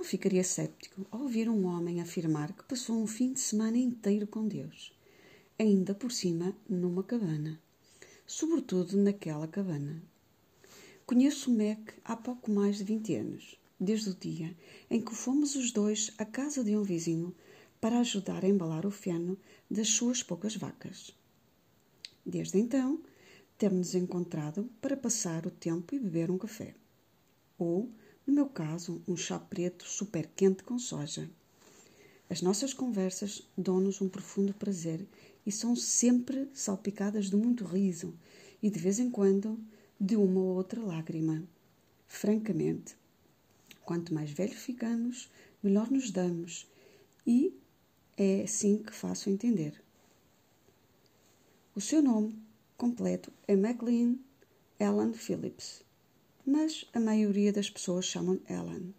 [0.00, 4.26] Não ficaria séptico ao ouvir um homem afirmar que passou um fim de semana inteiro
[4.26, 4.94] com Deus,
[5.58, 7.60] ainda por cima numa cabana,
[8.26, 10.02] sobretudo naquela cabana?
[11.04, 14.56] Conheço o Mac há pouco mais de 20 anos, desde o dia
[14.90, 17.34] em que fomos os dois à casa de um vizinho
[17.78, 19.36] para ajudar a embalar o feno
[19.70, 21.14] das suas poucas vacas.
[22.24, 23.02] Desde então,
[23.58, 26.74] temos-nos encontrado para passar o tempo e beber um café.
[27.58, 27.90] Ou
[28.30, 31.28] no meu caso, um chá preto super quente com soja.
[32.28, 35.04] As nossas conversas dão-nos um profundo prazer
[35.44, 38.14] e são sempre salpicadas de muito riso
[38.62, 39.58] e, de vez em quando,
[40.00, 41.42] de uma ou outra lágrima.
[42.06, 42.96] Francamente,
[43.84, 45.28] quanto mais velho ficamos,
[45.60, 46.68] melhor nos damos
[47.26, 47.52] e
[48.16, 49.82] é assim que faço entender.
[51.74, 52.40] O seu nome
[52.76, 54.14] completo é McLean
[54.78, 55.89] Ellen Phillips
[56.50, 58.92] mas a maioria das pessoas chamam Ellen.